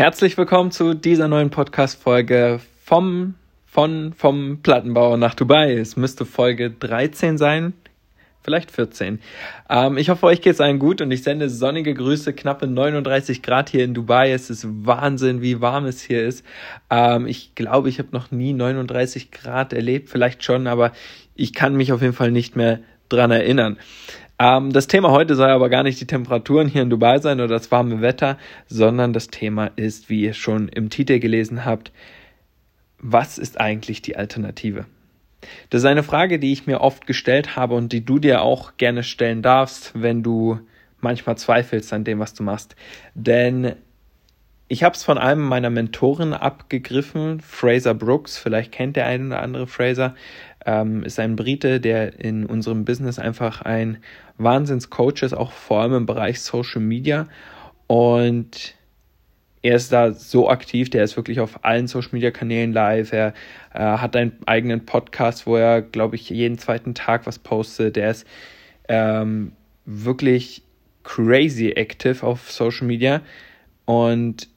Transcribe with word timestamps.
Herzlich 0.00 0.38
willkommen 0.38 0.70
zu 0.70 0.94
dieser 0.94 1.28
neuen 1.28 1.50
Podcast-Folge 1.50 2.60
vom, 2.82 3.34
von, 3.66 4.14
vom 4.14 4.60
Plattenbau 4.62 5.18
nach 5.18 5.34
Dubai. 5.34 5.74
Es 5.74 5.94
müsste 5.98 6.24
Folge 6.24 6.70
13 6.70 7.36
sein, 7.36 7.74
vielleicht 8.42 8.70
14. 8.70 9.20
Ähm, 9.68 9.98
ich 9.98 10.08
hoffe, 10.08 10.24
euch 10.24 10.40
geht 10.40 10.54
es 10.54 10.60
allen 10.62 10.78
gut 10.78 11.02
und 11.02 11.10
ich 11.10 11.22
sende 11.22 11.50
sonnige 11.50 11.92
Grüße, 11.92 12.32
knappe 12.32 12.66
39 12.66 13.42
Grad 13.42 13.68
hier 13.68 13.84
in 13.84 13.92
Dubai. 13.92 14.32
Es 14.32 14.48
ist 14.48 14.66
Wahnsinn, 14.66 15.42
wie 15.42 15.60
warm 15.60 15.84
es 15.84 16.00
hier 16.00 16.24
ist. 16.24 16.46
Ähm, 16.88 17.26
ich 17.26 17.54
glaube, 17.54 17.90
ich 17.90 17.98
habe 17.98 18.08
noch 18.12 18.30
nie 18.30 18.54
39 18.54 19.30
Grad 19.30 19.74
erlebt, 19.74 20.08
vielleicht 20.08 20.42
schon, 20.42 20.66
aber 20.66 20.92
ich 21.34 21.52
kann 21.52 21.76
mich 21.76 21.92
auf 21.92 22.00
jeden 22.00 22.14
Fall 22.14 22.30
nicht 22.30 22.56
mehr 22.56 22.80
dran 23.10 23.30
erinnern. 23.30 23.76
Ähm, 24.40 24.72
das 24.72 24.86
Thema 24.86 25.10
heute 25.10 25.36
soll 25.36 25.50
aber 25.50 25.68
gar 25.68 25.82
nicht 25.82 26.00
die 26.00 26.06
Temperaturen 26.06 26.66
hier 26.66 26.80
in 26.82 26.90
Dubai 26.90 27.18
sein 27.18 27.40
oder 27.40 27.48
das 27.48 27.70
warme 27.70 28.00
Wetter, 28.00 28.38
sondern 28.66 29.12
das 29.12 29.28
Thema 29.28 29.66
ist, 29.76 30.08
wie 30.08 30.22
ihr 30.22 30.32
schon 30.32 30.68
im 30.68 30.88
Titel 30.88 31.18
gelesen 31.18 31.66
habt, 31.66 31.92
was 32.98 33.36
ist 33.36 33.60
eigentlich 33.60 34.00
die 34.00 34.16
Alternative? 34.16 34.86
Das 35.68 35.82
ist 35.82 35.86
eine 35.86 36.02
Frage, 36.02 36.38
die 36.38 36.52
ich 36.52 36.66
mir 36.66 36.80
oft 36.80 37.06
gestellt 37.06 37.54
habe 37.54 37.74
und 37.74 37.92
die 37.92 38.04
du 38.04 38.18
dir 38.18 38.42
auch 38.42 38.78
gerne 38.78 39.02
stellen 39.02 39.42
darfst, 39.42 39.92
wenn 39.94 40.22
du 40.22 40.58
manchmal 41.00 41.36
zweifelst 41.36 41.92
an 41.92 42.04
dem, 42.04 42.18
was 42.18 42.34
du 42.34 42.42
machst. 42.42 42.76
Denn 43.14 43.74
ich 44.70 44.84
habe 44.84 44.94
es 44.94 45.02
von 45.02 45.18
einem 45.18 45.42
meiner 45.42 45.68
Mentoren 45.68 46.32
abgegriffen, 46.32 47.40
Fraser 47.40 47.92
Brooks, 47.92 48.38
vielleicht 48.38 48.70
kennt 48.70 48.94
der 48.94 49.04
eine 49.06 49.26
oder 49.26 49.42
andere 49.42 49.66
Fraser, 49.66 50.14
ähm, 50.64 51.02
ist 51.02 51.18
ein 51.18 51.34
Brite, 51.34 51.80
der 51.80 52.20
in 52.20 52.46
unserem 52.46 52.84
Business 52.84 53.18
einfach 53.18 53.62
ein 53.62 53.98
Wahnsinnscoach 54.38 55.22
ist, 55.22 55.32
auch 55.32 55.50
vor 55.50 55.80
allem 55.80 55.94
im 55.94 56.06
Bereich 56.06 56.40
Social 56.40 56.80
Media. 56.80 57.26
Und 57.88 58.76
er 59.60 59.74
ist 59.74 59.90
da 59.90 60.12
so 60.12 60.48
aktiv, 60.48 60.88
der 60.88 61.02
ist 61.02 61.16
wirklich 61.16 61.40
auf 61.40 61.64
allen 61.64 61.88
Social 61.88 62.10
Media 62.12 62.30
Kanälen 62.30 62.72
live. 62.72 63.12
Er 63.12 63.34
äh, 63.74 63.80
hat 63.80 64.14
einen 64.14 64.38
eigenen 64.46 64.86
Podcast, 64.86 65.48
wo 65.48 65.56
er, 65.56 65.82
glaube 65.82 66.14
ich, 66.14 66.30
jeden 66.30 66.58
zweiten 66.58 66.94
Tag 66.94 67.26
was 67.26 67.40
postet. 67.40 67.96
Der 67.96 68.12
ist 68.12 68.24
ähm, 68.88 69.50
wirklich 69.84 70.62
crazy 71.02 71.70
active 71.70 72.24
auf 72.24 72.52
Social 72.52 72.86
Media 72.86 73.20
und 73.84 74.48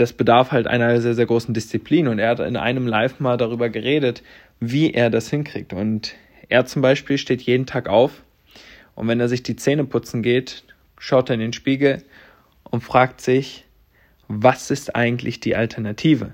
das 0.00 0.12
bedarf 0.12 0.50
halt 0.50 0.66
einer 0.66 1.00
sehr, 1.00 1.14
sehr 1.14 1.26
großen 1.26 1.54
Disziplin. 1.54 2.08
Und 2.08 2.18
er 2.18 2.30
hat 2.30 2.40
in 2.40 2.56
einem 2.56 2.86
Live 2.86 3.20
mal 3.20 3.36
darüber 3.36 3.68
geredet, 3.68 4.22
wie 4.58 4.92
er 4.92 5.10
das 5.10 5.30
hinkriegt. 5.30 5.72
Und 5.72 6.14
er 6.48 6.66
zum 6.66 6.82
Beispiel 6.82 7.18
steht 7.18 7.42
jeden 7.42 7.66
Tag 7.66 7.88
auf 7.88 8.22
und 8.94 9.08
wenn 9.08 9.20
er 9.20 9.28
sich 9.28 9.42
die 9.42 9.56
Zähne 9.56 9.84
putzen 9.84 10.22
geht, 10.22 10.64
schaut 10.98 11.30
er 11.30 11.34
in 11.34 11.40
den 11.40 11.52
Spiegel 11.52 12.02
und 12.64 12.82
fragt 12.82 13.20
sich, 13.20 13.64
was 14.28 14.70
ist 14.70 14.94
eigentlich 14.94 15.40
die 15.40 15.56
Alternative? 15.56 16.32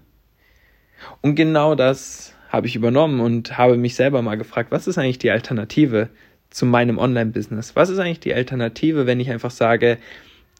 Und 1.20 1.34
genau 1.34 1.74
das 1.74 2.34
habe 2.48 2.66
ich 2.66 2.76
übernommen 2.76 3.20
und 3.20 3.58
habe 3.58 3.76
mich 3.76 3.94
selber 3.94 4.22
mal 4.22 4.36
gefragt, 4.36 4.70
was 4.70 4.86
ist 4.86 4.98
eigentlich 4.98 5.18
die 5.18 5.30
Alternative 5.30 6.08
zu 6.50 6.66
meinem 6.66 6.98
Online-Business? 6.98 7.76
Was 7.76 7.90
ist 7.90 7.98
eigentlich 7.98 8.20
die 8.20 8.34
Alternative, 8.34 9.06
wenn 9.06 9.20
ich 9.20 9.30
einfach 9.30 9.50
sage, 9.50 9.98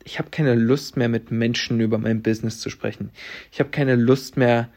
ich 0.07 0.21
habe 0.21 0.31
keine 0.31 0.55
Lust 0.55 0.97
mehr 0.97 1.09
mit 1.09 1.33
Menschen 1.33 1.81
über 1.81 1.99
mein 1.99 2.23
Business 2.23 2.61
zu 2.61 2.71
sprechen. 2.71 3.11
Ich 3.51 3.59
habe 3.59 3.71
keine 3.71 3.97
Lust 3.97 4.37
mehr, 4.37 4.69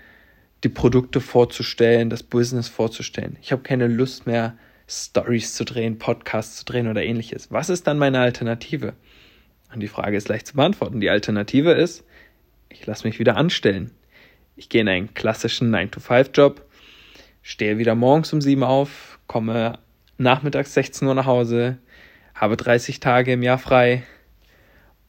die 0.64 0.70
Produkte 0.70 1.22
vorzustellen, 1.22 2.10
das 2.10 2.24
Business 2.24 2.68
vorzustellen. 2.68 3.38
Ich 3.40 3.52
habe 3.52 3.62
keine 3.62 3.88
Lust 3.88 4.26
mehr, 4.26 4.58
Stories 4.88 5.54
zu 5.54 5.66
drehen, 5.66 6.00
Podcasts 6.00 6.58
zu 6.58 6.66
drehen 6.66 6.88
oder 6.88 7.04
ähnliches. 7.04 7.52
Was 7.52 7.70
ist 7.70 7.86
dann 7.86 8.00
meine 8.00 8.20
Alternative? 8.20 8.94
Und 9.72 9.82
die 9.82 9.88
Frage 9.88 10.18
ist 10.18 10.30
leicht 10.30 10.48
zu 10.48 10.56
beantworten. 10.56 11.00
Die 11.00 11.12
Alternative 11.12 11.74
ist, 11.74 12.04
ich 12.70 12.88
lasse 12.88 13.08
mich 13.08 13.20
wieder 13.20 13.38
anstellen. 13.38 13.92
Ich 14.56 14.68
gehe 14.68 14.82
in 14.82 14.90
einen 14.90 15.14
klassischen 15.14 15.74
9-to-5-Job, 15.74 16.66
stehe 17.44 17.78
wieder 17.78 17.94
morgens 17.94 18.34
um 18.34 18.42
7 18.42 18.64
auf, 18.64 19.20
komme 19.28 19.78
nachmittags 20.18 20.74
16 20.74 21.08
Uhr 21.08 21.14
nach 21.14 21.28
Hause, 21.28 21.78
habe 22.34 22.58
30 22.58 23.00
Tage 23.00 23.34
im 23.34 23.44
Jahr 23.44 23.60
frei 23.60 24.04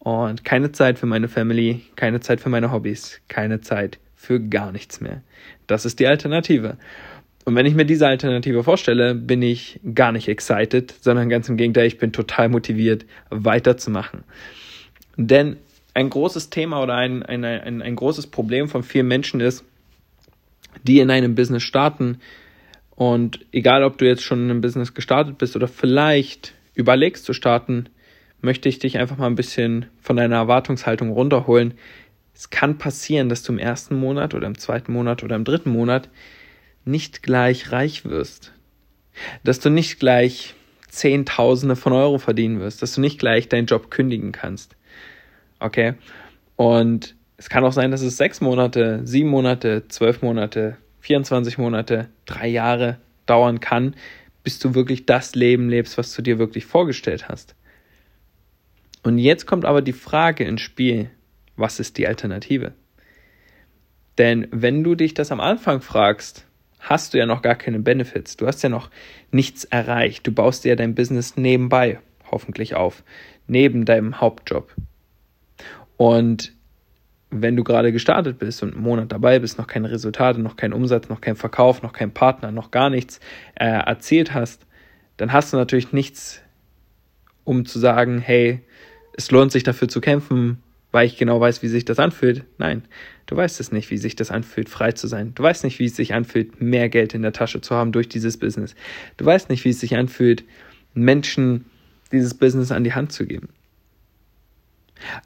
und 0.01 0.45
keine 0.45 0.73
Zeit 0.73 0.99
für 0.99 1.07
meine 1.07 1.29
Family, 1.29 1.83
keine 1.95 2.21
Zeit 2.21 2.41
für 2.41 2.49
meine 2.49 2.73
Hobbys, 2.73 3.21
keine 3.29 3.61
Zeit 3.61 3.99
für 4.17 4.41
gar 4.41 4.73
nichts 4.73 5.01
mehr. 5.01 5.23
Das 5.67 5.85
ist 5.85 6.01
die 6.01 6.07
Alternative. 6.07 6.77
Und 7.45 7.55
wenn 7.55 7.67
ich 7.67 7.75
mir 7.75 7.85
diese 7.85 8.07
Alternative 8.07 8.65
vorstelle, 8.65 9.15
bin 9.15 9.43
ich 9.43 9.81
gar 9.95 10.13
nicht 10.13 10.29
excited, 10.29 10.95
sondern 11.01 11.29
ganz 11.29 11.49
im 11.49 11.57
Gegenteil, 11.57 11.87
ich 11.87 11.99
bin 11.99 12.13
total 12.13 12.49
motiviert, 12.49 13.05
weiterzumachen. 13.31 14.25
Denn 15.17 15.57
ein 15.95 16.11
großes 16.11 16.51
Thema 16.51 16.83
oder 16.83 16.95
ein, 16.95 17.23
ein, 17.23 17.45
ein, 17.45 17.83
ein 17.83 17.97
großes 17.97 18.29
Problem 18.29 18.69
von 18.69 18.83
vielen 18.83 19.09
Menschen 19.09 19.41
ist, 19.41 19.65
die 20.83 21.01
in 21.01 21.11
einem 21.11 21.35
Business 21.35 21.63
starten. 21.63 22.21
Und 22.91 23.41
egal, 23.53 23.85
ob 23.85 23.99
du 23.99 24.07
jetzt 24.07 24.23
schon 24.23 24.45
in 24.45 24.51
einem 24.51 24.61
Business 24.61 24.95
gestartet 24.95 25.37
bist 25.39 25.57
oder 25.57 25.69
vielleicht 25.69 26.55
überlegst 26.75 27.25
zu 27.25 27.33
starten, 27.33 27.89
möchte 28.43 28.69
ich 28.69 28.79
dich 28.79 28.99
einfach 28.99 29.19
mal 29.19 29.27
ein 29.27 29.35
bisschen 29.35 29.87
von 30.01 30.17
deiner 30.17 30.37
Erwartungshaltung 30.37 31.11
runterholen, 31.11 31.75
es 32.35 32.49
kann 32.49 32.79
passieren, 32.79 33.29
dass 33.29 33.43
du 33.43 33.53
im 33.53 33.59
ersten 33.59 33.97
Monat 33.97 34.35
oder 34.35 34.47
im 34.47 34.57
zweiten 34.57 34.93
Monat 34.93 35.23
oder 35.23 35.37
im 35.37 35.45
dritten 35.45 35.71
Monat 35.71 36.09
nicht 36.85 37.23
gleich 37.23 37.71
reich 37.71 38.05
wirst. 38.07 38.53
Dass 39.45 39.61
du 39.61 39.69
nicht 39.69 40.01
gleich 40.01 40.55
Zehntausende 40.89 41.77
von 41.77 41.93
Euro 41.93 42.19
verdienen 42.19 42.61
wirst, 42.61 42.83
dass 42.83 42.95
du 42.95 43.01
nicht 43.01 43.19
gleich 43.19 43.49
deinen 43.49 43.67
Job 43.67 43.91
kündigen 43.91 44.33
kannst. 44.33 44.77
Okay? 45.59 45.95
Und 46.57 47.15
es 47.37 47.49
kann 47.49 47.65
auch 47.65 47.73
sein, 47.73 47.91
dass 47.91 48.03
es 48.03 48.17
sechs 48.17 48.41
Monate, 48.41 49.01
sieben 49.05 49.29
Monate, 49.29 49.87
zwölf 49.89 50.23
Monate, 50.23 50.77
24 51.01 51.59
Monate, 51.59 52.09
drei 52.27 52.49
Jahre 52.49 52.99
dauern 53.27 53.61
kann, 53.61 53.95
bis 54.43 54.59
du 54.59 54.75
wirklich 54.75 55.07
das 55.07 55.35
Leben 55.35 55.69
lebst, 55.69 55.99
was 55.99 56.15
du 56.15 56.23
dir 56.23 56.39
wirklich 56.39 56.67
vorgestellt 56.67 57.29
hast. 57.29 57.55
Und 59.03 59.19
jetzt 59.19 59.47
kommt 59.47 59.65
aber 59.65 59.83
die 59.83 59.93
Frage 59.93 60.45
ins 60.45 60.61
Spiel, 60.61 61.11
was 61.57 61.81
ist 61.81 61.99
die 61.99 62.07
Alternative? 62.07 62.73
Denn 64.19 64.49
wenn 64.51 64.85
du 64.85 64.95
dich 64.95 65.15
das 65.15 65.33
am 65.33 65.41
Anfang 65.41 65.81
fragst, 65.81 66.47
hast 66.79 67.15
du 67.15 67.19
ja 67.19 67.27
noch 67.27 67.43
gar 67.43 67.55
keine 67.55 67.79
Benefits. 67.79 68.37
Du 68.37 68.47
hast 68.47 68.63
ja 68.63 68.69
noch 68.69 68.91
nichts 69.31 69.65
erreicht. 69.65 70.27
Du 70.27 70.33
baust 70.33 70.65
dir 70.65 70.77
dein 70.77 70.95
Business 70.95 71.37
nebenbei 71.37 72.01
hoffentlich 72.31 72.75
auf, 72.75 73.03
neben 73.47 73.85
deinem 73.85 74.21
Hauptjob. 74.21 74.75
Und 75.97 76.53
wenn 77.31 77.57
du 77.57 77.65
gerade 77.65 77.93
gestartet 77.93 78.39
bist 78.39 78.63
und 78.63 78.75
einen 78.75 78.83
Monat 78.83 79.13
dabei 79.13 79.39
bist, 79.39 79.59
noch 79.59 79.67
keine 79.67 79.91
Resultate, 79.91 80.41
noch 80.41 80.57
keinen 80.57 80.73
Umsatz, 80.73 81.09
noch 81.09 81.21
keinen 81.21 81.37
Verkauf, 81.37 81.83
noch 81.83 81.93
keinen 81.93 82.13
Partner, 82.13 82.51
noch 82.51 82.71
gar 82.71 82.91
nichts 82.91 83.21
äh, 83.55 83.67
erzählt 83.67 84.35
hast, 84.35 84.67
dann 85.17 85.33
hast 85.33 85.53
du 85.53 85.57
natürlich 85.57 85.93
nichts, 85.93 86.43
um 87.45 87.67
zu 87.67 87.79
sagen, 87.79 88.19
hey, 88.19 88.63
es 89.21 89.31
lohnt 89.31 89.53
sich 89.53 89.65
dafür 89.65 89.87
zu 89.87 90.01
kämpfen, 90.01 90.63
weil 90.93 91.07
ich 91.07 91.19
genau 91.19 91.39
weiß, 91.39 91.63
wie 91.63 91.69
sich 91.69 91.85
das 91.85 91.99
anfühlt. 91.99 92.45
Nein, 92.57 92.85
du 93.27 93.37
weißt 93.37 93.61
es 93.61 93.71
nicht, 93.71 93.91
wie 93.91 93.99
sich 93.99 94.17
das 94.17 94.31
anfühlt, 94.31 94.71
frei 94.71 94.93
zu 94.93 95.09
sein. 95.09 95.35
Du 95.35 95.43
weißt 95.43 95.63
nicht, 95.63 95.79
wie 95.79 95.85
es 95.85 95.95
sich 95.95 96.15
anfühlt, 96.15 96.63
mehr 96.63 96.89
Geld 96.89 97.13
in 97.13 97.21
der 97.21 97.35
Tasche 97.35 97.61
zu 97.61 97.75
haben 97.75 97.93
durch 97.93 98.09
dieses 98.09 98.39
Business. 98.39 98.75
Du 99.19 99.27
weißt 99.27 99.51
nicht, 99.51 99.65
wie 99.67 99.71
es 99.71 99.81
sich 99.81 99.95
anfühlt, 99.95 100.43
Menschen 100.95 101.67
dieses 102.13 102.33
Business 102.33 102.73
an 102.73 102.83
die 102.83 102.95
Hand 102.95 103.13
zu 103.13 103.27
geben. 103.27 103.51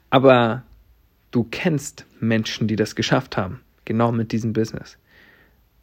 Aber 0.09 0.63
du 1.31 1.47
kennst 1.49 2.05
Menschen, 2.19 2.67
die 2.67 2.75
das 2.75 2.95
geschafft 2.95 3.37
haben, 3.37 3.61
genau 3.85 4.11
mit 4.11 4.33
diesem 4.33 4.51
Business. 4.51 4.97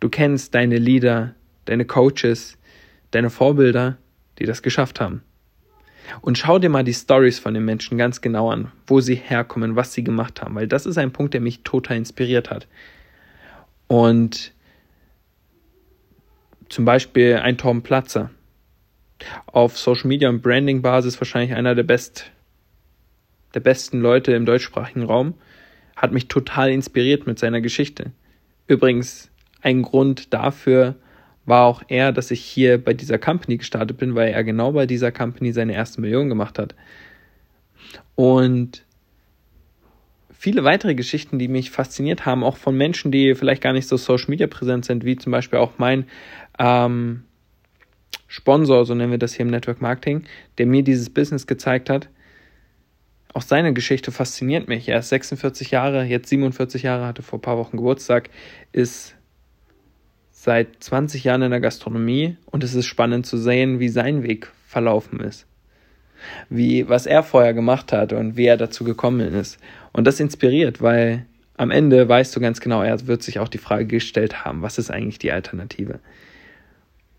Du 0.01 0.11
kennst 0.11 0.55
deine 0.55 0.77
Leader, 0.77 1.35
deine 1.65 1.87
Coaches, 1.87 2.59
deine 3.11 3.31
Vorbilder, 3.31 3.97
die 4.39 4.45
das 4.45 4.61
geschafft 4.61 5.01
haben. 5.01 5.23
Und 6.21 6.39
schau 6.39 6.59
dir 6.59 6.69
mal 6.69 6.85
die 6.85 6.95
Stories 6.95 7.39
von 7.39 7.55
den 7.55 7.65
Menschen 7.65 7.99
ganz 7.99 8.21
genau 8.21 8.51
an, 8.51 8.71
wo 8.87 9.01
sie 9.01 9.15
herkommen, 9.15 9.77
was 9.77 9.93
sie 9.93 10.05
gemacht 10.05 10.43
haben, 10.43 10.55
weil 10.55 10.69
das 10.69 10.87
ist 10.87 10.99
ein 10.99 11.13
Punkt, 11.13 11.35
der 11.35 11.41
mich 11.41 11.63
total 11.63 11.97
inspiriert 11.97 12.51
hat. 12.51 12.67
Und 13.89 14.53
zum 16.69 16.85
Beispiel 16.85 17.37
ein 17.37 17.59
Tom 17.59 17.83
Platzer. 17.83 18.31
Auf 19.47 19.79
Social 19.79 20.09
Media 20.09 20.29
und 20.29 20.43
Branding 20.43 20.83
Basis 20.83 21.21
wahrscheinlich 21.21 21.55
einer 21.55 21.75
der 21.75 21.85
best, 21.85 22.31
der 23.55 23.61
besten 23.61 24.01
Leute 24.01 24.33
im 24.33 24.47
deutschsprachigen 24.47 25.05
Raum. 25.05 25.35
Hat 25.95 26.13
mich 26.13 26.29
total 26.29 26.71
inspiriert 26.71 27.27
mit 27.27 27.39
seiner 27.39 27.61
Geschichte. 27.61 28.13
Übrigens 28.67 29.31
ein 29.61 29.83
Grund 29.83 30.33
dafür, 30.33 30.97
war 31.45 31.65
auch 31.65 31.83
er, 31.89 32.13
dass 32.13 32.31
ich 32.31 32.41
hier 32.41 32.83
bei 32.83 32.95
dieser 32.95 33.19
Company 33.19 33.57
gestartet 33.57 33.97
bin, 33.99 34.15
weil 34.15 34.33
er 34.33 34.45
genau 34.45 34.73
bei 34.73 34.87
dieser 34.87 35.11
Company 35.11 35.53
seine 35.53 35.75
erste 35.75 36.01
Million 36.01 36.29
gemacht 36.29 36.59
hat. 36.59 36.75
Und 38.15 38.85
viele 40.31 40.65
weitere 40.65 40.95
Geschichten, 40.95 41.39
die 41.39 41.49
mich 41.49 41.71
fasziniert 41.71 42.27
haben, 42.27 42.45
auch 42.45 42.57
von 42.57 42.77
Menschen, 42.77 43.13
die 43.13 43.35
vielleicht 43.35 43.63
gar 43.63 43.73
nicht 43.73 43.89
so 43.89 43.97
Social 43.97 44.31
Media 44.31 44.47
präsent 44.47 44.85
sind, 44.85 45.05
wie 45.05 45.17
zum 45.17 45.33
Beispiel 45.33 45.59
auch 45.59 45.73
mein 45.79 46.07
ähm, 46.59 47.25
Sponsor, 48.29 48.85
so 48.85 48.95
nennen 48.95 49.11
wir 49.11 49.19
das 49.19 49.35
hier 49.35 49.45
im 49.45 49.51
Network 49.51 49.81
Marketing, 49.81 50.25
der 50.59 50.67
mir 50.67 50.83
dieses 50.83 51.11
Business 51.11 51.47
gezeigt 51.47 51.91
hat. 51.91 52.09
auch 53.35 53.43
seine 53.43 53.73
Geschichte 53.73 54.13
fasziniert 54.13 54.69
mich. 54.69 54.89
Er 54.89 54.99
ist 54.99 55.09
46 55.09 55.71
Jahre, 55.71 56.05
jetzt 56.05 56.29
47 56.29 56.83
Jahre, 56.83 57.07
hatte 57.07 57.23
vor 57.23 57.39
ein 57.39 57.43
paar 57.43 57.57
Wochen 57.57 57.77
Geburtstag, 57.79 58.29
ist 58.73 59.17
seit 60.43 60.83
20 60.83 61.23
Jahren 61.23 61.43
in 61.43 61.53
der 61.53 61.61
Gastronomie 61.61 62.37
und 62.47 62.65
es 62.65 62.75
ist 62.75 62.87
spannend 62.87 63.27
zu 63.27 63.39
sehen, 63.39 63.79
wie 63.79 63.89
sein 63.89 64.25
Weg 64.25 64.51
verlaufen 64.67 65.21
ist. 65.21 65.47
Wie, 66.51 66.89
was 66.89 67.07
er 67.07 67.23
vorher 67.23 67.55
gemacht 67.55 67.93
hat 67.93 68.13
und 68.13 68.37
wie 68.37 68.47
er 68.47 68.57
dazu 68.57 68.83
gekommen 68.83 69.35
ist. 69.35 69.59
Und 69.93 70.05
das 70.05 70.19
inspiriert, 70.19 70.83
weil 70.83 71.27
am 71.57 71.71
Ende 71.71 72.09
weißt 72.09 72.35
du 72.35 72.41
ganz 72.41 72.59
genau, 72.59 72.83
er 72.83 73.07
wird 73.07 73.23
sich 73.23 73.39
auch 73.39 73.47
die 73.47 73.59
Frage 73.59 73.87
gestellt 73.87 74.45
haben, 74.45 74.63
was 74.63 74.79
ist 74.79 74.91
eigentlich 74.91 75.21
die 75.21 75.31
Alternative? 75.31 76.01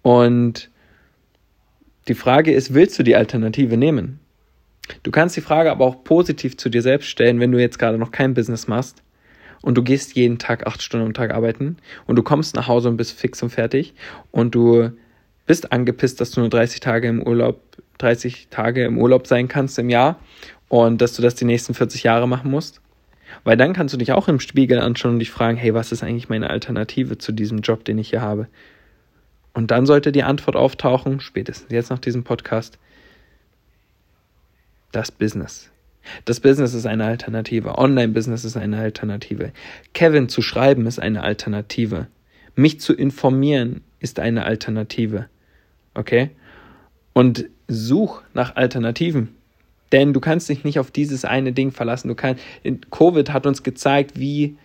Und 0.01 0.69
die 2.09 2.15
Frage 2.15 2.51
ist, 2.51 2.73
willst 2.73 2.99
du 2.99 3.03
die 3.03 3.15
Alternative 3.15 3.77
nehmen? 3.77 4.19
Du 5.03 5.11
kannst 5.11 5.37
die 5.37 5.41
Frage 5.41 5.71
aber 5.71 5.85
auch 5.85 6.03
positiv 6.03 6.57
zu 6.57 6.67
dir 6.67 6.81
selbst 6.81 7.07
stellen, 7.07 7.39
wenn 7.39 7.53
du 7.53 7.57
jetzt 7.57 7.79
gerade 7.79 7.97
noch 7.97 8.11
kein 8.11 8.33
Business 8.33 8.67
machst 8.67 9.01
und 9.63 9.75
du 9.75 9.81
gehst 9.81 10.13
jeden 10.15 10.37
Tag 10.37 10.67
acht 10.67 10.83
Stunden 10.83 11.07
am 11.07 11.13
Tag 11.13 11.33
arbeiten 11.33 11.77
und 12.05 12.17
du 12.17 12.21
kommst 12.21 12.55
nach 12.55 12.67
Hause 12.67 12.89
und 12.89 12.97
bist 12.97 13.17
fix 13.17 13.41
und 13.41 13.49
fertig 13.49 13.95
und 14.29 14.53
du 14.53 14.91
bist 15.47 15.71
angepisst, 15.71 16.21
dass 16.21 16.31
du 16.31 16.41
nur 16.41 16.49
30 16.49 16.81
Tage 16.81 17.07
im 17.07 17.25
Urlaub, 17.25 17.61
30 17.97 18.49
Tage 18.49 18.83
im 18.83 18.99
Urlaub 18.99 19.25
sein 19.25 19.47
kannst 19.47 19.79
im 19.79 19.89
Jahr 19.89 20.19
und 20.67 21.01
dass 21.01 21.13
du 21.13 21.21
das 21.21 21.35
die 21.35 21.45
nächsten 21.45 21.73
40 21.73 22.03
Jahre 22.03 22.27
machen 22.27 22.51
musst. 22.51 22.81
Weil 23.45 23.57
dann 23.57 23.73
kannst 23.73 23.93
du 23.93 23.97
dich 23.97 24.11
auch 24.11 24.27
im 24.27 24.39
Spiegel 24.39 24.79
anschauen 24.79 25.13
und 25.13 25.19
dich 25.19 25.31
fragen, 25.31 25.57
hey, 25.57 25.73
was 25.73 25.91
ist 25.91 26.03
eigentlich 26.03 26.29
meine 26.29 26.49
Alternative 26.49 27.17
zu 27.17 27.31
diesem 27.31 27.59
Job, 27.59 27.83
den 27.83 27.97
ich 27.97 28.09
hier 28.09 28.21
habe? 28.21 28.47
Und 29.53 29.71
dann 29.71 29.85
sollte 29.85 30.11
die 30.11 30.23
Antwort 30.23 30.55
auftauchen, 30.55 31.19
spätestens 31.19 31.71
jetzt 31.71 31.89
nach 31.89 31.99
diesem 31.99 32.23
Podcast, 32.23 32.77
das 34.91 35.11
Business. 35.11 35.72
Das 36.25 36.39
Business 36.39 36.73
ist 36.73 36.85
eine 36.85 37.05
Alternative. 37.05 37.77
Online-Business 37.77 38.45
ist 38.45 38.57
eine 38.57 38.77
Alternative. 38.77 39.51
Kevin 39.93 40.29
zu 40.29 40.41
schreiben 40.41 40.85
ist 40.85 40.99
eine 40.99 41.23
Alternative. 41.23 42.07
Mich 42.55 42.79
zu 42.79 42.93
informieren 42.93 43.81
ist 43.99 44.19
eine 44.19 44.45
Alternative. 44.45 45.27
Okay? 45.93 46.29
Und 47.13 47.45
such 47.67 48.21
nach 48.33 48.55
Alternativen. 48.55 49.29
Denn 49.91 50.13
du 50.13 50.19
kannst 50.19 50.49
dich 50.49 50.63
nicht 50.63 50.79
auf 50.79 50.91
dieses 50.91 51.23
eine 51.23 51.53
Ding 51.53 51.71
verlassen. 51.71 52.07
Du 52.07 52.15
kannst, 52.15 52.43
Covid 52.91 53.31
hat 53.31 53.45
uns 53.45 53.63
gezeigt, 53.63 54.19
wie 54.19 54.57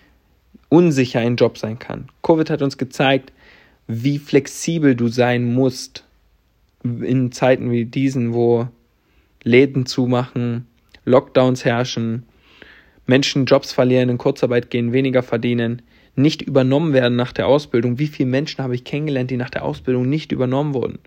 unsicher 0.69 1.21
ein 1.21 1.37
Job 1.37 1.59
sein 1.59 1.79
kann. 1.79 2.09
Covid 2.23 2.51
hat 2.51 2.63
uns 2.63 2.79
gezeigt, 2.79 3.33
wie 3.87 4.19
flexibel 4.19 4.95
du 4.95 5.09
sein 5.09 5.53
musst 5.53 6.05
in 6.83 7.33
Zeiten 7.33 7.71
wie 7.71 7.85
diesen, 7.85 8.33
wo 8.35 8.69
Läden 9.43 9.87
zumachen, 9.87 10.67
Lockdowns 11.09 11.65
herrschen, 11.65 12.27
Menschen 13.07 13.47
Jobs 13.47 13.73
verlieren, 13.73 14.11
in 14.11 14.19
Kurzarbeit 14.19 14.71
gehen, 14.71 14.93
weniger 14.93 15.23
verdienen, 15.23 15.83
nicht 16.15 16.43
übernommen 16.43 16.93
werden 16.93 17.17
nach 17.17 17.33
der 17.33 17.47
Ausbildung. 17.47 17.99
Wie 17.99 18.09
viele 18.09 18.29
Menschen 18.29 18.63
habe 18.63 18.75
ich 18.75 18.85
kennengelernt, 18.85 19.31
die 19.31 19.37
nach 19.37 19.51
der 19.51 19.65
Ausbildung 19.65 20.09
nicht 20.09 20.33
übernommen 20.33 20.75
wurden? 20.75 20.99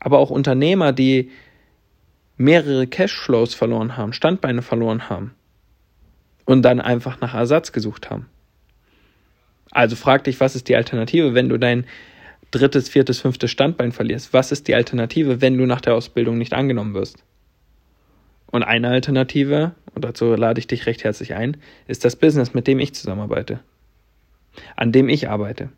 Aber 0.00 0.18
auch 0.18 0.30
Unternehmer, 0.30 0.92
die 0.92 1.30
mehrere 2.36 2.86
Cashflows 2.86 3.54
verloren 3.54 3.96
haben, 3.96 4.12
Standbeine 4.12 4.60
verloren 4.60 5.08
haben 5.08 5.34
und 6.44 6.62
dann 6.62 6.80
einfach 6.80 7.20
nach 7.20 7.34
Ersatz 7.34 7.72
gesucht 7.72 8.10
haben. 8.10 8.26
Also 9.70 9.96
frag 9.96 10.24
dich, 10.24 10.40
was 10.40 10.56
ist 10.56 10.68
die 10.68 10.76
Alternative, 10.76 11.34
wenn 11.34 11.48
du 11.48 11.58
dein 11.58 11.86
drittes, 12.50 12.88
viertes, 12.88 13.20
fünftes 13.20 13.50
Standbein 13.50 13.92
verlierst? 13.92 14.32
Was 14.32 14.52
ist 14.52 14.68
die 14.68 14.74
Alternative, 14.74 15.40
wenn 15.40 15.56
du 15.56 15.66
nach 15.66 15.80
der 15.80 15.94
Ausbildung 15.94 16.38
nicht 16.38 16.52
angenommen 16.52 16.94
wirst? 16.94 17.24
Und 18.54 18.62
eine 18.62 18.88
Alternative, 18.88 19.72
und 19.96 20.04
dazu 20.04 20.32
lade 20.36 20.60
ich 20.60 20.68
dich 20.68 20.86
recht 20.86 21.02
herzlich 21.02 21.34
ein, 21.34 21.56
ist 21.88 22.04
das 22.04 22.14
Business, 22.14 22.54
mit 22.54 22.68
dem 22.68 22.78
ich 22.78 22.94
zusammenarbeite. 22.94 23.58
An 24.76 24.92
dem 24.92 25.08
ich 25.08 25.28
arbeite. 25.28 25.70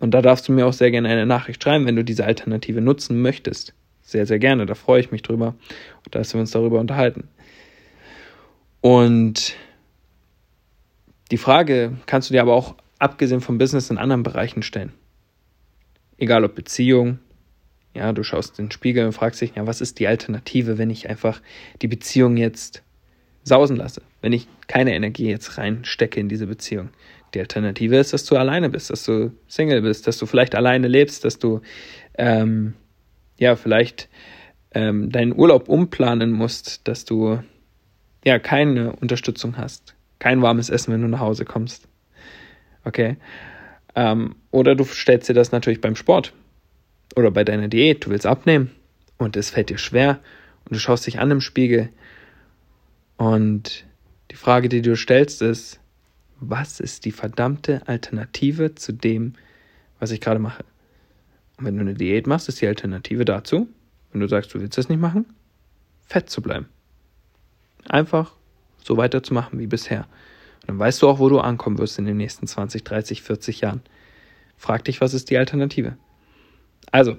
Und 0.00 0.10
da 0.10 0.20
darfst 0.20 0.46
du 0.46 0.52
mir 0.52 0.66
auch 0.66 0.74
sehr 0.74 0.90
gerne 0.90 1.08
eine 1.08 1.24
Nachricht 1.24 1.62
schreiben, 1.62 1.86
wenn 1.86 1.96
du 1.96 2.04
diese 2.04 2.26
Alternative 2.26 2.82
nutzen 2.82 3.22
möchtest. 3.22 3.72
Sehr, 4.02 4.26
sehr 4.26 4.38
gerne. 4.38 4.66
Da 4.66 4.74
freue 4.74 5.00
ich 5.00 5.10
mich 5.10 5.22
drüber, 5.22 5.54
dass 6.10 6.34
wir 6.34 6.42
uns 6.42 6.50
darüber 6.50 6.78
unterhalten. 6.78 7.26
Und 8.82 9.54
die 11.30 11.38
Frage 11.38 11.96
kannst 12.04 12.28
du 12.28 12.34
dir 12.34 12.42
aber 12.42 12.52
auch 12.52 12.74
abgesehen 12.98 13.40
vom 13.40 13.56
Business 13.56 13.88
in 13.88 13.96
anderen 13.96 14.24
Bereichen 14.24 14.62
stellen. 14.62 14.92
Egal 16.18 16.44
ob 16.44 16.54
Beziehung, 16.54 17.18
ja, 17.94 18.12
du 18.12 18.22
schaust 18.22 18.58
in 18.58 18.66
den 18.66 18.70
Spiegel 18.70 19.06
und 19.06 19.12
fragst 19.12 19.40
dich, 19.40 19.54
ja, 19.56 19.66
was 19.66 19.80
ist 19.80 19.98
die 19.98 20.06
Alternative, 20.06 20.78
wenn 20.78 20.90
ich 20.90 21.08
einfach 21.08 21.40
die 21.82 21.88
Beziehung 21.88 22.36
jetzt 22.36 22.82
sausen 23.42 23.76
lasse, 23.76 24.02
wenn 24.20 24.32
ich 24.32 24.46
keine 24.68 24.94
Energie 24.94 25.28
jetzt 25.28 25.58
reinstecke 25.58 26.20
in 26.20 26.28
diese 26.28 26.46
Beziehung. 26.46 26.90
Die 27.34 27.40
Alternative 27.40 27.96
ist, 27.96 28.12
dass 28.12 28.24
du 28.24 28.36
alleine 28.36 28.70
bist, 28.70 28.90
dass 28.90 29.04
du 29.04 29.32
Single 29.48 29.82
bist, 29.82 30.06
dass 30.06 30.18
du 30.18 30.26
vielleicht 30.26 30.54
alleine 30.54 30.88
lebst, 30.88 31.24
dass 31.24 31.38
du 31.38 31.60
ähm, 32.18 32.74
ja 33.38 33.56
vielleicht 33.56 34.08
ähm, 34.72 35.10
deinen 35.10 35.34
Urlaub 35.36 35.68
umplanen 35.68 36.32
musst, 36.32 36.86
dass 36.86 37.04
du 37.04 37.42
ja 38.24 38.38
keine 38.38 38.92
Unterstützung 38.96 39.56
hast, 39.56 39.94
kein 40.18 40.42
warmes 40.42 40.70
Essen, 40.70 40.92
wenn 40.92 41.02
du 41.02 41.08
nach 41.08 41.20
Hause 41.20 41.44
kommst. 41.44 41.88
Okay. 42.84 43.16
Ähm, 43.94 44.36
oder 44.50 44.74
du 44.74 44.84
stellst 44.84 45.28
dir 45.28 45.34
das 45.34 45.52
natürlich 45.52 45.80
beim 45.80 45.96
Sport 45.96 46.32
oder 47.16 47.30
bei 47.30 47.44
deiner 47.44 47.68
Diät, 47.68 48.04
du 48.04 48.10
willst 48.10 48.26
abnehmen 48.26 48.70
und 49.18 49.36
es 49.36 49.50
fällt 49.50 49.70
dir 49.70 49.78
schwer 49.78 50.20
und 50.64 50.74
du 50.74 50.78
schaust 50.78 51.06
dich 51.06 51.18
an 51.18 51.30
im 51.30 51.40
Spiegel 51.40 51.90
und 53.16 53.84
die 54.30 54.36
Frage, 54.36 54.68
die 54.68 54.82
du 54.82 54.96
stellst, 54.96 55.42
ist, 55.42 55.80
was 56.38 56.80
ist 56.80 57.04
die 57.04 57.12
verdammte 57.12 57.86
Alternative 57.86 58.74
zu 58.74 58.92
dem, 58.92 59.34
was 59.98 60.10
ich 60.10 60.20
gerade 60.20 60.40
mache? 60.40 60.64
Und 61.58 61.66
wenn 61.66 61.76
du 61.76 61.82
eine 61.82 61.94
Diät 61.94 62.26
machst, 62.26 62.48
ist 62.48 62.60
die 62.62 62.66
Alternative 62.66 63.24
dazu, 63.24 63.68
wenn 64.12 64.20
du 64.20 64.28
sagst, 64.28 64.54
du 64.54 64.60
willst 64.60 64.78
das 64.78 64.88
nicht 64.88 65.00
machen, 65.00 65.26
fett 66.06 66.30
zu 66.30 66.40
bleiben. 66.40 66.68
Einfach 67.88 68.34
so 68.82 68.96
weiterzumachen 68.96 69.58
wie 69.58 69.66
bisher. 69.66 70.06
Und 70.62 70.68
dann 70.68 70.78
weißt 70.78 71.02
du 71.02 71.08
auch, 71.08 71.18
wo 71.18 71.28
du 71.28 71.40
ankommen 71.40 71.78
wirst 71.78 71.98
in 71.98 72.06
den 72.06 72.16
nächsten 72.16 72.46
20, 72.46 72.84
30, 72.84 73.22
40 73.22 73.60
Jahren. 73.60 73.82
Frag 74.56 74.84
dich, 74.84 75.00
was 75.00 75.12
ist 75.12 75.28
die 75.28 75.36
Alternative? 75.36 75.96
Also, 76.92 77.16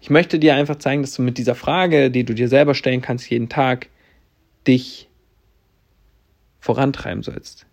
ich 0.00 0.10
möchte 0.10 0.38
dir 0.38 0.54
einfach 0.54 0.76
zeigen, 0.76 1.02
dass 1.02 1.14
du 1.14 1.22
mit 1.22 1.38
dieser 1.38 1.54
Frage, 1.54 2.10
die 2.10 2.24
du 2.24 2.34
dir 2.34 2.48
selber 2.48 2.74
stellen 2.74 3.00
kannst, 3.00 3.28
jeden 3.30 3.48
Tag, 3.48 3.88
dich 4.66 5.08
vorantreiben 6.60 7.22
sollst, 7.22 7.66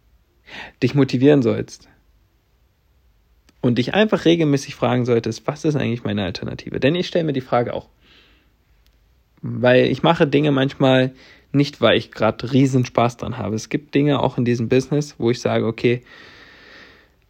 dich 0.84 0.96
motivieren 0.96 1.42
sollst 1.42 1.88
und 3.62 3.78
dich 3.78 3.94
einfach 3.94 4.26
regelmäßig 4.26 4.76
fragen 4.76 5.06
solltest, 5.06 5.48
was 5.48 5.64
ist 5.66 5.76
eigentlich 5.76 6.04
meine 6.04 6.24
Alternative? 6.24 6.80
Denn 6.80 6.96
ich 6.96 7.08
stelle 7.08 7.24
mir 7.24 7.34
die 7.34 7.42
Frage 7.42 7.74
auch, 7.74 7.90
weil 9.42 9.86
ich 9.86 10.04
mache 10.04 10.28
Dinge 10.28 10.52
manchmal 10.52 11.14
nicht, 11.52 11.82
weil 11.82 11.98
ich 11.98 12.12
gerade 12.12 12.52
riesen 12.52 12.86
Spaß 12.86 13.18
dran 13.18 13.38
habe. 13.38 13.56
Es 13.56 13.70
gibt 13.70 13.94
Dinge 13.96 14.20
auch 14.20 14.38
in 14.38 14.46
diesem 14.46 14.70
Business, 14.70 15.16
wo 15.18 15.32
ich 15.32 15.42
sage, 15.42 15.66
okay, 15.66 16.02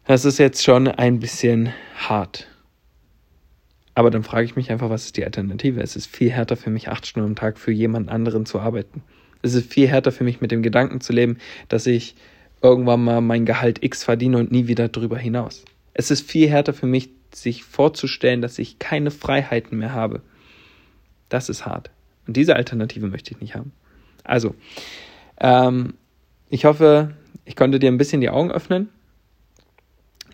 das 0.06 0.24
ist 0.24 0.38
jetzt 0.38 0.64
schon 0.64 0.88
ein 0.88 1.20
bisschen 1.20 1.72
hart. 1.96 2.48
Aber 3.94 4.10
dann 4.10 4.22
frage 4.22 4.44
ich 4.44 4.56
mich 4.56 4.70
einfach, 4.70 4.90
was 4.90 5.04
ist 5.04 5.16
die 5.16 5.24
Alternative? 5.24 5.80
Es 5.80 5.96
ist 5.96 6.06
viel 6.06 6.30
härter 6.30 6.56
für 6.56 6.70
mich, 6.70 6.88
acht 6.88 7.06
Stunden 7.06 7.30
am 7.30 7.36
Tag 7.36 7.58
für 7.58 7.72
jemand 7.72 8.08
anderen 8.08 8.46
zu 8.46 8.58
arbeiten. 8.58 9.02
Es 9.42 9.54
ist 9.54 9.70
viel 9.70 9.88
härter 9.88 10.12
für 10.12 10.24
mich, 10.24 10.40
mit 10.40 10.50
dem 10.50 10.62
Gedanken 10.62 11.00
zu 11.00 11.12
leben, 11.12 11.38
dass 11.68 11.86
ich 11.86 12.14
irgendwann 12.62 13.04
mal 13.04 13.20
mein 13.20 13.44
Gehalt 13.44 13.82
X 13.82 14.04
verdiene 14.04 14.38
und 14.38 14.52
nie 14.52 14.66
wieder 14.66 14.88
drüber 14.88 15.18
hinaus. 15.18 15.64
Es 15.94 16.10
ist 16.10 16.28
viel 16.30 16.48
härter 16.48 16.72
für 16.72 16.86
mich, 16.86 17.10
sich 17.34 17.64
vorzustellen, 17.64 18.40
dass 18.40 18.58
ich 18.58 18.78
keine 18.78 19.10
Freiheiten 19.10 19.78
mehr 19.78 19.92
habe. 19.92 20.22
Das 21.28 21.48
ist 21.48 21.66
hart. 21.66 21.90
Und 22.26 22.36
diese 22.36 22.56
Alternative 22.56 23.08
möchte 23.08 23.32
ich 23.32 23.40
nicht 23.40 23.54
haben. 23.54 23.72
Also, 24.22 24.54
ähm, 25.40 25.94
ich 26.50 26.64
hoffe, 26.64 27.16
ich 27.44 27.56
konnte 27.56 27.78
dir 27.78 27.90
ein 27.90 27.98
bisschen 27.98 28.20
die 28.20 28.30
Augen 28.30 28.52
öffnen. 28.52 28.90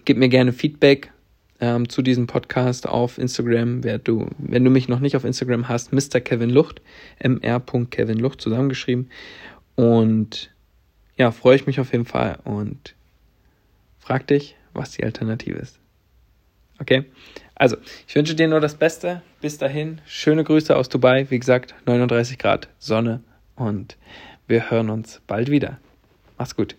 Gib 0.05 0.19
mir 0.19 0.29
gerne 0.29 0.53
Feedback 0.53 1.13
ähm, 1.61 1.89
zu 1.89 2.03
diesem 2.03 2.27
Podcast 2.27 2.89
auf 2.89 3.19
Instagram. 3.19 3.85
Wer 3.85 3.99
du, 3.99 4.29
wenn 4.39 4.65
du 4.65 4.71
mich 4.71 4.89
noch 4.89 5.01
nicht 5.01 5.17
auf 5.17 5.25
Instagram 5.25 5.69
hast, 5.69 5.93
Mr. 5.93 6.21
Kevin 6.21 6.51
Lucht, 6.51 6.81
mr.kevin 7.23 8.19
Lucht 8.19 8.41
zusammengeschrieben. 8.41 9.11
Und 9.75 10.51
ja, 11.17 11.31
freue 11.31 11.57
ich 11.57 11.67
mich 11.67 11.81
auf 11.81 11.93
jeden 11.93 12.05
Fall 12.05 12.39
und 12.45 12.95
frag 13.99 14.27
dich, 14.27 14.57
was 14.73 14.93
die 14.93 15.05
Alternative 15.05 15.59
ist. 15.59 15.79
Okay? 16.81 17.05
Also, 17.55 17.77
ich 18.07 18.15
wünsche 18.15 18.37
dir 18.37 18.47
nur 18.49 18.61
das 18.61 18.77
Beste. 18.77 19.23
Bis 19.41 19.59
dahin, 19.59 20.01
schöne 20.07 20.45
Grüße 20.45 20.75
aus 20.77 20.89
Dubai. 20.89 21.27
Wie 21.31 21.39
gesagt, 21.39 21.75
39 21.87 22.39
Grad 22.39 22.69
Sonne 22.79 23.21
und 23.57 23.97
wir 24.47 24.71
hören 24.71 24.91
uns 24.91 25.21
bald 25.27 25.51
wieder. 25.51 25.79
Mach's 26.39 26.55
gut. 26.55 26.77